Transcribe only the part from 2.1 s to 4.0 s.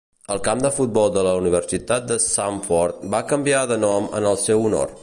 de Samford va canviar de